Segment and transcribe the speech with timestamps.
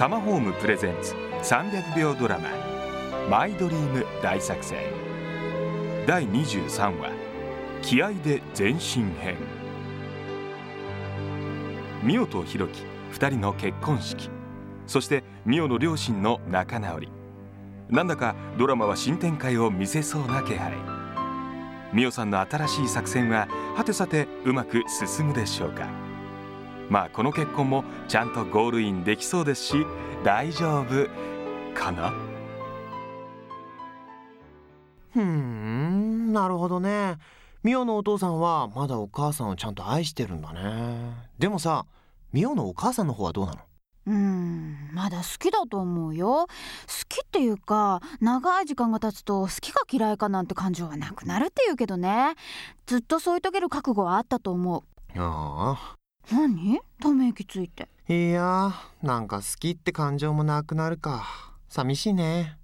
[0.00, 2.48] タマホームプレゼンツ300秒ドラマ
[3.28, 4.78] マイドリーム大作戦
[6.06, 7.10] 第23話
[7.82, 9.36] 気合で前進編
[12.02, 12.80] ミオとヒロキ
[13.12, 14.30] 2人の結婚式
[14.86, 17.08] そしてミオの両親の仲直り
[17.90, 20.72] なんだかドラマは新展開を見せそうな気配
[21.92, 26.09] ミオさんの新しい作戦ははてさてうまく進むでしょうか
[26.90, 29.86] まあこの結婚もちゃんとゴールインできそうですし
[30.24, 31.06] 大丈夫
[31.72, 32.12] かな？
[35.12, 37.16] ふーんなるほどね。
[37.62, 41.12] ミオのお父さんはまだお母さんをちゃんと愛してるんだね。
[41.38, 41.86] でもさ
[42.32, 43.58] ミオのお母さんの方はどうなの？
[44.06, 46.46] うーんまだ好きだと思うよ。
[46.46, 46.48] 好
[47.08, 52.34] きっていうか長い時間が経つと好きか嫌いかなんて感情はなくなるっていうけどね。
[52.86, 55.20] ずっと添い遂げる覚悟はあったと思う。
[55.20, 55.96] あ
[56.32, 56.80] 何？
[57.00, 57.88] ため息ついて。
[58.08, 61.24] あいやなんか好きって感情もなくなるか。
[61.68, 62.56] 寂しいね。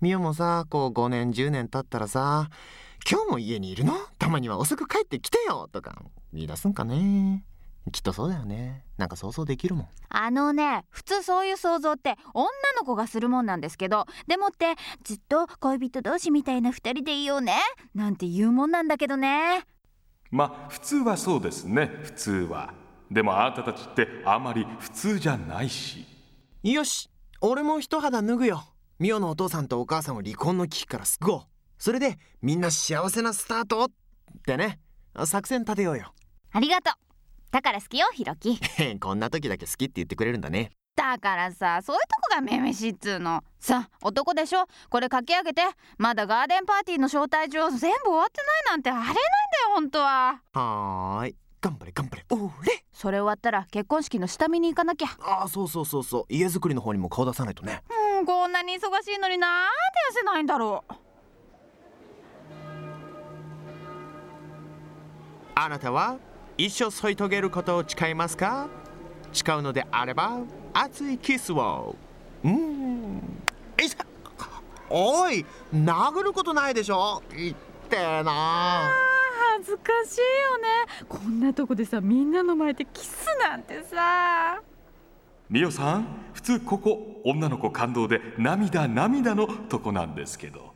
[0.00, 2.50] ミオもさこう5年10年経ったらさ
[3.10, 3.94] 「今日も家にいるの？
[4.18, 7.44] たまには遅く帰ってきてよ」とか言い出すんかね。
[7.92, 8.84] きっとそうだよね。
[8.96, 9.88] なんか想像できるもん。
[10.08, 17.58] あのね普通そういう想像って女の子がするもんなんですけどでもってずっと恋人同士みたいな二人でいようね。
[17.94, 19.64] なんて言うもんなんだけどね
[20.30, 21.86] まあ普通はそうですね。
[22.02, 22.74] 普通は。
[23.10, 26.04] でもあなたたちってあまり普通じゃないし。
[26.62, 27.08] よし。
[27.40, 28.64] 俺も一肌脱ぐよ。
[28.98, 31.42] ミオのお父さんとお母さんを離婚の危機から救おう。
[31.78, 33.88] それでみんな幸せなスタートっ
[34.44, 34.80] てね。
[35.24, 36.12] 作戦立てようよ。
[36.52, 36.94] ありがとう。
[37.52, 38.58] だから好きよひろき
[38.98, 40.70] こんな時だけ好きって言ってくれるんだね。
[40.96, 43.44] だからさそういうとこがめめしいっつうの。
[43.60, 44.66] さ男でしょ？
[44.88, 45.62] これ書き上げて。
[45.98, 49.14] まだガーデンパーティーの招待状全部終わってないなんてあれない
[49.76, 50.40] 本当は。
[50.54, 51.36] はーい。
[51.60, 52.24] 頑張れ頑張れ。
[52.30, 52.82] おれ。
[52.94, 55.08] それ終わったら結婚式の下見に行かなきゃ。
[55.20, 56.24] ああそうそうそうそう。
[56.30, 57.82] 家づくりの方にも顔出さないとね。
[58.18, 60.94] うんこんなに忙しいのになんで痩せないんだろう。
[65.56, 66.16] あなたは
[66.56, 68.68] 一生添い遂げることを誓いますか？
[69.34, 70.38] 誓うのであれば
[70.72, 71.94] 熱いキスを。
[72.42, 73.42] うーん。
[73.84, 73.98] いざ
[74.88, 75.44] おい
[75.74, 77.22] 殴ることないでしょ？
[77.36, 77.56] 言っ
[77.90, 78.90] てえな
[79.58, 80.68] 恥ずかしいよね。
[81.08, 84.62] こんなとこでさみんなの前でキスなんてさ。
[85.48, 90.74] ミオさん普通ここ女の子感動で涙涙のとこなんですけど。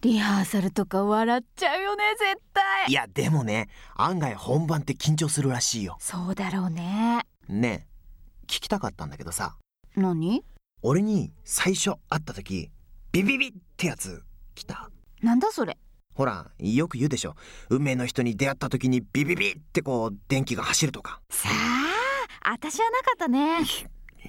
[0.00, 2.86] リハーサルとか笑っちゃうよね絶対。
[2.88, 5.96] いやでもね案外本番って緊張するらしいよ。
[6.00, 7.26] そうだろうね。
[7.48, 9.56] ねえ聞きたかったんだけどさ。
[9.96, 10.44] 何？
[10.82, 12.70] 俺に最初会った時
[13.10, 14.22] ビビビってやつ
[14.54, 14.88] 来た。
[15.20, 15.76] なんだそれ？
[16.18, 17.36] ほらよく言うでしょ。
[17.70, 21.20] 運命の人に出会った時にビビビってこう電気が走るとか。
[21.30, 23.64] さあ私はなかったね。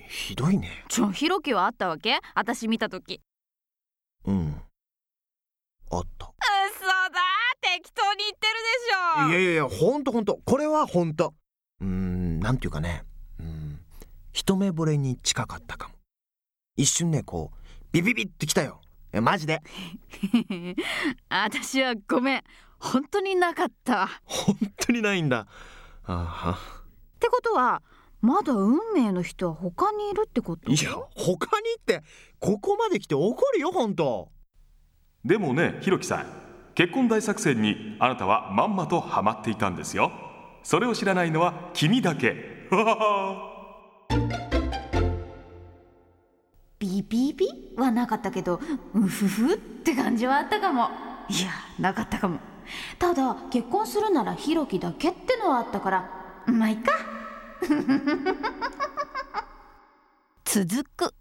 [0.08, 0.86] ひどいね。
[0.88, 2.20] ちょひろきはあったわけ？
[2.36, 3.22] 私見た時。
[4.24, 4.62] うん。
[5.90, 6.32] あった。
[6.78, 7.22] 嘘だ！
[7.60, 8.54] 適当に言ってる
[9.26, 9.30] でしょ。
[9.30, 10.40] いやいやいやほんとほんと。
[10.46, 11.34] これはほんと。
[11.82, 13.04] うーんなんていうかね。
[13.40, 13.80] うん。
[14.32, 15.96] 一目惚れに近かったかも。
[16.78, 17.58] 一瞬ねこう
[17.92, 18.80] ビビビってきたよ
[19.12, 19.62] えマジで？
[21.30, 22.44] 私はごめん。
[22.80, 24.06] 本当になかった。
[24.06, 25.48] っ本当にないんだ。
[26.06, 26.58] あ
[27.20, 27.82] てことは
[28.22, 30.72] まだ運命の人は他にいるってこと？
[30.72, 32.02] あいや他にって
[32.40, 34.32] ここまで来て怒るよほんと
[35.26, 36.26] でもねひろきさん。
[36.76, 40.12] 結婚大作戦にあなたはまんまとハマっていたんですよ。
[40.64, 42.68] それを知らないのは君だけ。
[42.72, 44.49] ははは
[46.80, 47.46] ビビビ
[47.76, 48.62] はなかったけど
[48.94, 50.90] うふふって感じはあったかも。
[51.30, 52.40] いやなかったかも。
[52.98, 56.10] ただ結婚するならひろきだけってのはあったから
[56.46, 56.94] まあいっか。
[60.46, 61.14] 続く。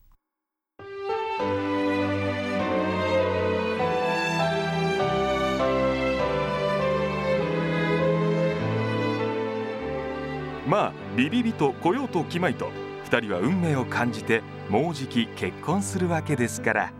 [10.68, 16.92] まあビビビと来ようときまいと2人は運命を感じてもうじき結婚するわけですから